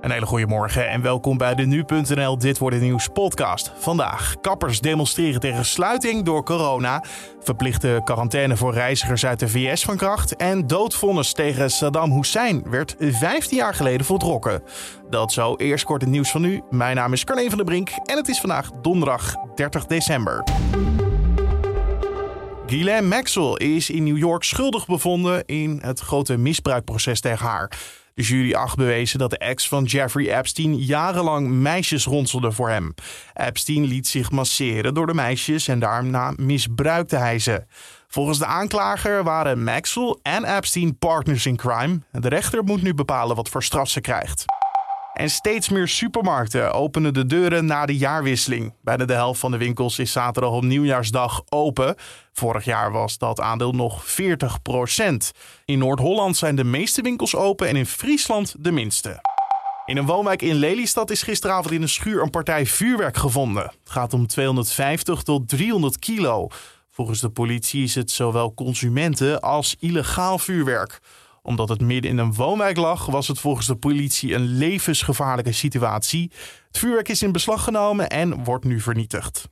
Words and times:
Een 0.00 0.10
hele 0.10 0.26
goede 0.26 0.46
morgen 0.46 0.88
en 0.88 1.02
welkom 1.02 1.36
bij 1.36 1.54
de 1.54 1.62
Nu.nl 1.62 2.38
Dit 2.38 2.58
Wordt 2.58 2.76
Het 2.76 2.84
Nieuws 2.84 3.08
podcast. 3.08 3.72
Vandaag, 3.78 4.36
kappers 4.40 4.80
demonstreren 4.80 5.40
tegen 5.40 5.64
sluiting 5.64 6.24
door 6.24 6.44
corona, 6.44 7.04
verplichte 7.40 8.00
quarantaine 8.04 8.56
voor 8.56 8.72
reizigers 8.72 9.26
uit 9.26 9.38
de 9.38 9.48
VS 9.48 9.84
van 9.84 9.96
kracht 9.96 10.36
en 10.36 10.66
doodvonnis 10.66 11.32
tegen 11.32 11.70
Saddam 11.70 12.12
Hussein 12.12 12.62
werd 12.70 12.96
15 12.98 13.56
jaar 13.56 13.74
geleden 13.74 14.06
voltrokken. 14.06 14.62
Dat 15.10 15.32
zo, 15.32 15.56
eerst 15.56 15.84
kort 15.84 16.00
het 16.00 16.10
nieuws 16.10 16.30
van 16.30 16.40
nu. 16.40 16.62
Mijn 16.70 16.96
naam 16.96 17.12
is 17.12 17.24
Carleen 17.24 17.48
van 17.48 17.56
der 17.56 17.66
Brink 17.66 17.90
en 18.04 18.16
het 18.16 18.28
is 18.28 18.40
vandaag 18.40 18.70
donderdag 18.70 19.34
30 19.54 19.86
december. 19.86 20.44
Ghislaine 22.66 23.08
Maxwell 23.08 23.54
is 23.54 23.90
in 23.90 24.04
New 24.04 24.18
York 24.18 24.42
schuldig 24.42 24.86
bevonden 24.86 25.46
in 25.46 25.78
het 25.82 26.00
grote 26.00 26.36
misbruikproces 26.36 27.20
tegen 27.20 27.46
haar. 27.46 27.70
De 28.20 28.26
jury 28.26 28.54
acht 28.54 28.76
bewezen 28.76 29.18
dat 29.18 29.30
de 29.30 29.38
ex 29.38 29.68
van 29.68 29.84
Jeffrey 29.84 30.38
Epstein 30.38 30.76
jarenlang 30.76 31.48
meisjes 31.48 32.04
ronselde 32.04 32.52
voor 32.52 32.68
hem. 32.68 32.94
Epstein 33.34 33.84
liet 33.84 34.08
zich 34.08 34.30
masseren 34.30 34.94
door 34.94 35.06
de 35.06 35.14
meisjes 35.14 35.68
en 35.68 35.78
daarna 35.78 36.32
misbruikte 36.36 37.16
hij 37.16 37.38
ze. 37.38 37.64
Volgens 38.08 38.38
de 38.38 38.46
aanklager 38.46 39.24
waren 39.24 39.64
Maxwell 39.64 40.16
en 40.22 40.56
Epstein 40.56 40.98
partners 40.98 41.46
in 41.46 41.56
crime. 41.56 42.00
De 42.12 42.28
rechter 42.28 42.64
moet 42.64 42.82
nu 42.82 42.94
bepalen 42.94 43.36
wat 43.36 43.48
voor 43.48 43.62
straf 43.62 43.88
ze 43.88 44.00
krijgt. 44.00 44.44
En 45.12 45.30
steeds 45.30 45.68
meer 45.68 45.88
supermarkten 45.88 46.72
openen 46.72 47.14
de 47.14 47.26
deuren 47.26 47.66
na 47.66 47.86
de 47.86 47.96
jaarwisseling. 47.96 48.74
Bijna 48.82 49.04
de 49.04 49.12
helft 49.12 49.40
van 49.40 49.50
de 49.50 49.56
winkels 49.56 49.98
is 49.98 50.12
zaterdag 50.12 50.52
op 50.52 50.62
nieuwjaarsdag 50.62 51.42
open. 51.48 51.94
Vorig 52.32 52.64
jaar 52.64 52.92
was 52.92 53.18
dat 53.18 53.40
aandeel 53.40 53.72
nog 53.72 54.04
40% 54.04 54.06
In 55.64 55.78
Noord-Holland 55.78 56.36
zijn 56.36 56.56
de 56.56 56.64
meeste 56.64 57.02
winkels 57.02 57.34
open 57.34 57.68
en 57.68 57.76
in 57.76 57.86
Friesland 57.86 58.54
de 58.58 58.72
minste. 58.72 59.20
In 59.84 59.96
een 59.96 60.06
woonwijk 60.06 60.42
in 60.42 60.54
Lelystad 60.54 61.10
is 61.10 61.22
gisteravond 61.22 61.74
in 61.74 61.82
een 61.82 61.88
schuur 61.88 62.22
een 62.22 62.30
partij 62.30 62.66
vuurwerk 62.66 63.16
gevonden. 63.16 63.62
Het 63.62 63.90
gaat 63.90 64.14
om 64.14 64.26
250 64.26 65.22
tot 65.22 65.48
300 65.48 65.98
kilo. 65.98 66.48
Volgens 66.90 67.20
de 67.20 67.30
politie 67.30 67.82
is 67.82 67.94
het 67.94 68.10
zowel 68.10 68.54
consumenten 68.54 69.40
als 69.40 69.76
illegaal 69.78 70.38
vuurwerk 70.38 71.00
omdat 71.50 71.68
het 71.68 71.80
midden 71.80 72.10
in 72.10 72.18
een 72.18 72.34
woonwijk 72.34 72.76
lag, 72.76 73.06
was 73.06 73.28
het 73.28 73.40
volgens 73.40 73.66
de 73.66 73.76
politie 73.76 74.34
een 74.34 74.44
levensgevaarlijke 74.44 75.52
situatie. 75.52 76.30
Het 76.66 76.78
vuurwerk 76.78 77.08
is 77.08 77.22
in 77.22 77.32
beslag 77.32 77.64
genomen 77.64 78.08
en 78.08 78.44
wordt 78.44 78.64
nu 78.64 78.80
vernietigd. 78.80 79.48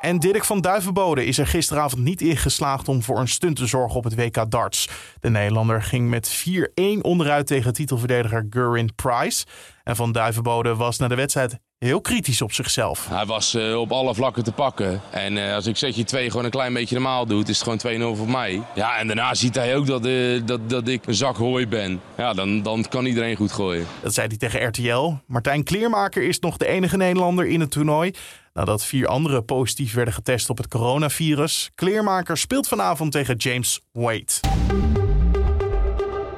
En 0.00 0.18
Dirk 0.18 0.44
van 0.44 0.60
Duivenbode 0.60 1.24
is 1.24 1.38
er 1.38 1.46
gisteravond 1.46 2.02
niet 2.02 2.20
in 2.20 2.36
geslaagd 2.36 2.88
om 2.88 3.02
voor 3.02 3.18
een 3.18 3.28
stunt 3.28 3.56
te 3.56 3.66
zorgen 3.66 3.96
op 3.96 4.04
het 4.04 4.14
WK 4.14 4.50
darts. 4.50 4.88
De 5.20 5.30
Nederlander 5.30 5.82
ging 5.82 6.08
met 6.08 6.44
4-1 6.44 7.00
onderuit 7.00 7.46
tegen 7.46 7.72
titelverdediger 7.72 8.46
Gurin 8.50 8.94
Price. 8.94 9.46
En 9.82 9.96
van 9.96 10.12
Duivenbode 10.12 10.74
was 10.74 10.98
na 10.98 11.08
de 11.08 11.14
wedstrijd 11.14 11.58
heel 11.84 12.00
kritisch 12.00 12.42
op 12.42 12.52
zichzelf. 12.52 13.08
Hij 13.08 13.26
was 13.26 13.54
uh, 13.54 13.80
op 13.80 13.92
alle 13.92 14.14
vlakken 14.14 14.44
te 14.44 14.52
pakken. 14.52 15.00
En 15.10 15.36
uh, 15.36 15.54
als 15.54 15.66
ik 15.66 15.76
je 15.76 16.04
2 16.04 16.30
gewoon 16.30 16.44
een 16.44 16.50
klein 16.50 16.72
beetje 16.72 16.94
normaal 16.94 17.26
doet, 17.26 17.48
is 17.48 17.60
het 17.60 17.82
gewoon 17.82 18.14
2-0 18.14 18.18
voor 18.18 18.30
mij. 18.30 18.62
Ja, 18.74 18.98
en 18.98 19.06
daarna 19.06 19.34
ziet 19.34 19.54
hij 19.54 19.76
ook 19.76 19.86
dat, 19.86 20.06
uh, 20.06 20.40
dat, 20.44 20.70
dat 20.70 20.88
ik 20.88 21.06
een 21.06 21.14
zak 21.14 21.36
hooi 21.36 21.68
ben. 21.68 22.00
Ja, 22.16 22.32
dan, 22.32 22.62
dan 22.62 22.84
kan 22.88 23.06
iedereen 23.06 23.36
goed 23.36 23.52
gooien. 23.52 23.86
Dat 24.02 24.14
zei 24.14 24.26
hij 24.26 24.36
tegen 24.36 24.66
RTL. 24.66 25.14
Martijn 25.26 25.64
Kleermaker 25.64 26.22
is 26.22 26.38
nog 26.38 26.56
de 26.56 26.66
enige 26.66 26.96
Nederlander 26.96 27.46
in 27.46 27.60
het 27.60 27.70
toernooi. 27.70 28.12
Nadat 28.52 28.84
vier 28.84 29.06
anderen 29.06 29.44
positief 29.44 29.94
werden 29.94 30.14
getest 30.14 30.50
op 30.50 30.56
het 30.56 30.68
coronavirus. 30.68 31.70
Kleermaker 31.74 32.36
speelt 32.36 32.68
vanavond 32.68 33.12
tegen 33.12 33.36
James 33.36 33.80
Wade. 33.92 35.03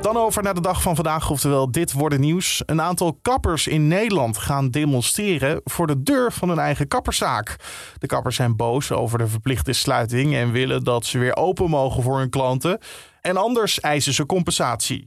Dan 0.06 0.16
over 0.16 0.42
naar 0.42 0.54
de 0.54 0.60
dag 0.60 0.82
van 0.82 0.94
vandaag, 0.94 1.30
oftewel 1.30 1.70
dit 1.70 1.92
wordt 1.92 2.14
het 2.14 2.24
nieuws. 2.24 2.62
Een 2.66 2.80
aantal 2.80 3.18
kappers 3.22 3.66
in 3.66 3.88
Nederland 3.88 4.38
gaan 4.38 4.70
demonstreren 4.70 5.60
voor 5.64 5.86
de 5.86 6.02
deur 6.02 6.32
van 6.32 6.48
hun 6.48 6.58
eigen 6.58 6.88
kapperszaak. 6.88 7.56
De 7.98 8.06
kappers 8.06 8.36
zijn 8.36 8.56
boos 8.56 8.92
over 8.92 9.18
de 9.18 9.26
verplichte 9.26 9.72
sluiting 9.72 10.34
en 10.34 10.52
willen 10.52 10.84
dat 10.84 11.06
ze 11.06 11.18
weer 11.18 11.36
open 11.36 11.70
mogen 11.70 12.03
voor 12.03 12.19
hun 12.19 12.31
klanten. 12.31 12.78
En 13.20 13.36
anders 13.36 13.81
eisen 13.81 14.14
ze 14.14 14.26
compensatie. 14.26 15.06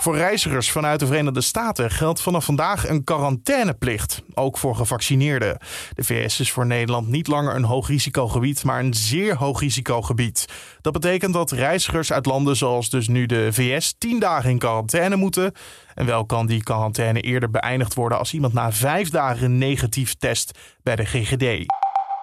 Voor 0.00 0.16
reizigers 0.16 0.70
vanuit 0.70 1.00
de 1.00 1.06
Verenigde 1.06 1.40
Staten 1.40 1.90
geldt 1.90 2.20
vanaf 2.20 2.44
vandaag 2.44 2.88
een 2.88 3.04
quarantaineplicht, 3.04 4.22
ook 4.34 4.58
voor 4.58 4.76
gevaccineerden. 4.76 5.58
De 5.94 6.04
VS 6.04 6.40
is 6.40 6.52
voor 6.52 6.66
Nederland 6.66 7.08
niet 7.08 7.26
langer 7.26 7.54
een 7.54 7.64
hoog 7.64 7.88
risicogebied, 7.88 8.64
maar 8.64 8.80
een 8.80 8.94
zeer 8.94 9.36
hoog 9.36 9.60
risicogebied. 9.60 10.46
Dat 10.80 10.92
betekent 10.92 11.32
dat 11.32 11.50
reizigers 11.50 12.12
uit 12.12 12.26
landen 12.26 12.56
zoals 12.56 12.90
dus 12.90 13.08
nu 13.08 13.26
de 13.26 13.52
VS 13.52 13.94
10 13.98 14.20
dagen 14.20 14.50
in 14.50 14.58
quarantaine 14.58 15.16
moeten. 15.16 15.52
En 15.94 16.06
wel 16.06 16.26
kan 16.26 16.46
die 16.46 16.62
quarantaine 16.62 17.20
eerder 17.20 17.50
beëindigd 17.50 17.94
worden 17.94 18.18
als 18.18 18.32
iemand 18.32 18.52
na 18.52 18.72
vijf 18.72 19.10
dagen 19.10 19.58
negatief 19.58 20.14
test 20.14 20.58
bij 20.82 20.96
de 20.96 21.04
GGD. 21.04 21.66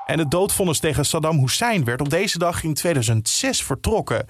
En 0.06 0.20
het 0.20 0.32
doodvonnis 0.32 0.80
tegen 0.80 1.06
Saddam 1.06 1.40
Hussein 1.40 1.84
werd 1.84 2.02
op 2.02 2.10
deze 2.10 2.38
dag 2.38 2.64
in 2.64 2.74
2006 2.74 3.64
vertrokken. 3.64 4.26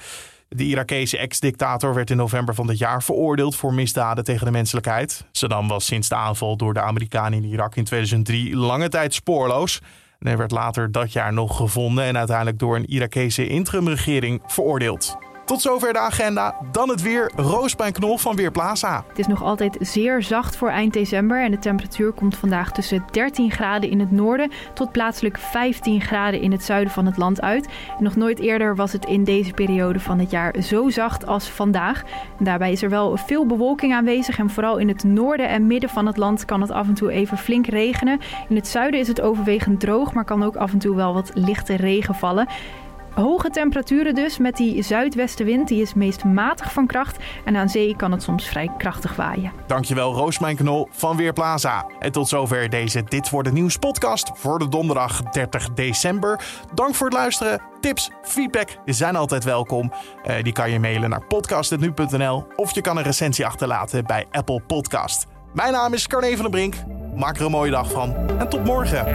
De 0.50 0.63
Irakese 0.63 1.18
ex-dictator 1.18 1.94
werd 1.94 2.09
in 2.09 2.18
november 2.18 2.56
van 2.56 2.68
dit 2.68 2.78
jaar 2.78 3.03
veroordeeld 3.03 3.56
voor 3.56 3.74
misdaden 3.74 4.24
tegen 4.24 4.46
de 4.46 4.52
menselijkheid. 4.52 5.25
Saddam 5.31 5.68
was 5.68 5.85
sinds 5.85 6.09
de 6.09 6.16
aanval 6.16 6.58
door 6.58 6.74
de 6.74 6.81
Amerikanen 6.81 7.44
in 7.44 7.50
Irak 7.50 7.75
in 7.75 7.84
2003 7.84 8.56
lange 8.56 8.90
tijd 8.90 9.13
spoorloos. 9.13 9.81
En 10.19 10.28
hij 10.28 10.38
werd 10.38 10.52
later 10.52 10.91
dat 10.91 11.12
jaar 11.12 11.34
nog 11.34 11.58
gevonden 11.58 12.03
en 12.03 12.18
uiteindelijk 12.18 12.59
door 12.59 12.75
een 12.75 12.90
Irakese 12.90 13.47
interimregering 13.47 14.41
veroordeeld. 14.46 15.27
Tot 15.47 15.62
zover 15.62 15.94
de 15.94 16.00
agenda. 16.00 16.56
Dan 16.72 16.90
het 16.90 17.02
weer. 17.02 17.31
Roosbijn 17.35 17.94
Knol 17.94 18.18
van 18.18 18.35
Weerplaza. 18.35 19.03
Het 19.08 19.19
is 19.19 19.28
nog 19.28 19.44
altijd 19.44 19.78
zeer 19.80 20.24
zacht 20.24 20.56
voor 20.56 20.69
eind 20.69 20.94
december. 20.94 21.44
En 21.44 21.52
de 21.52 21.59
temperatuur 21.59 22.12
komt 22.12 22.38
vandaag 22.38 22.72
tussen 22.72 23.06
13 23.12 23.52
graden 23.52 23.90
in 23.90 24.00
het 24.00 24.12
noorden 24.12 24.52
tot 24.74 24.91
plaatselijk 24.91 25.38
15 25.38 26.02
graden 26.02 26.41
in 26.41 26.52
het 26.52 26.63
zuiden 26.63 26.94
van 26.94 27.06
het 27.06 27.18
land 27.18 27.41
uit. 27.41 27.68
Nog 28.00 28.16
nooit 28.16 28.40
eerder 28.40 28.75
was 28.75 28.91
het 28.91 29.06
in 29.06 29.24
deze 29.24 29.53
periode 29.53 30.00
van 30.00 30.19
het 30.19 30.31
jaar 30.31 30.62
zo 30.62 30.90
zacht 30.90 31.25
als 31.25 31.50
vandaag. 31.50 32.03
En 32.38 32.46
daarbij 32.46 32.72
is 32.72 32.81
er 32.81 32.90
wel 32.90 33.18
veel 33.18 33.46
bewolking 33.46 33.94
aanwezig. 33.94 34.40
En 34.40 34.50
vooral 34.50 34.78
in 34.78 34.88
het 34.88 35.03
noorden 35.03 35.50
en 35.50 35.68
midden 35.68 35.90
van 35.90 36.06
het 36.06 36.18
land 36.18 36.46
kan 36.46 36.62
het 36.62 36.72
af 36.72 36.88
en 36.88 36.94
toe 36.94 37.12
even 37.12 37.38
flink 37.38 37.68
regenen. 37.68 38.19
In 38.50 38.56
het 38.56 38.68
zuiden 38.68 39.00
is 39.00 39.08
het 39.08 39.22
overwegend 39.22 39.79
droog, 39.79 40.14
maar 40.14 40.25
kan 40.25 40.44
ook 40.44 40.56
af 40.56 40.72
en 40.72 40.79
toe 40.79 40.96
wel 40.96 41.14
wat 41.14 41.31
lichte 41.34 41.75
regen 41.75 42.16
vallen. 42.16 42.47
Hoge 43.17 43.50
temperaturen 43.50 44.16
dus 44.16 44.38
met 44.38 44.57
die 44.57 44.81
zuidwestenwind. 44.81 45.67
Die 45.67 45.81
is 45.81 45.94
meest 45.94 46.23
matig 46.23 46.73
van 46.73 46.88
kracht. 46.88 47.17
En 47.45 47.55
aan 47.55 47.69
zee 47.69 47.95
kan 47.95 48.11
het 48.11 48.23
soms 48.23 48.47
vrij 48.47 48.69
krachtig 48.78 49.16
waaien. 49.16 49.51
Dankjewel 49.67 50.13
Roosmijn 50.13 50.55
Knol 50.55 50.88
van 50.91 51.17
Weerplaza. 51.17 51.85
En 52.00 52.11
tot 52.11 52.28
zover 52.28 52.69
deze 52.69 53.03
Dit 53.03 53.29
Wordt 53.29 53.47
Het 53.47 53.57
Nieuws 53.57 53.78
podcast 53.78 54.31
voor 54.33 54.59
de 54.59 54.67
donderdag 54.67 55.23
30 55.23 55.73
december. 55.73 56.39
Dank 56.73 56.95
voor 56.95 57.07
het 57.07 57.16
luisteren. 57.16 57.61
Tips, 57.79 58.11
feedback 58.22 58.69
zijn 58.85 59.16
altijd 59.16 59.44
welkom. 59.44 59.91
Uh, 60.28 60.44
die 60.44 60.53
kan 60.53 60.72
je 60.72 60.79
mailen 60.79 61.09
naar 61.09 61.25
podcast.nu.nl 61.25 62.47
of 62.55 62.75
je 62.75 62.81
kan 62.81 62.97
een 62.97 63.03
recensie 63.03 63.45
achterlaten 63.45 64.05
bij 64.05 64.25
Apple 64.31 64.61
Podcast. 64.67 65.25
Mijn 65.53 65.72
naam 65.72 65.94
is 65.94 66.07
Carne 66.07 66.31
van 66.35 66.41
der 66.41 66.49
Brink. 66.49 66.75
Maak 67.16 67.38
er 67.38 67.45
een 67.45 67.51
mooie 67.51 67.72
dag 67.72 67.91
van 67.91 68.16
en 68.39 68.49
tot 68.49 68.63
morgen. 68.63 69.05